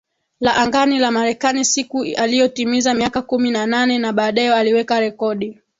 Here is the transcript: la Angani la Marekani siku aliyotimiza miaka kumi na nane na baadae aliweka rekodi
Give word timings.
la 0.39 0.55
Angani 0.55 0.99
la 0.99 1.11
Marekani 1.11 1.65
siku 1.65 2.03
aliyotimiza 2.17 2.93
miaka 2.93 3.21
kumi 3.21 3.51
na 3.51 3.65
nane 3.67 3.97
na 3.99 4.13
baadae 4.13 4.53
aliweka 4.53 4.99
rekodi 4.99 5.57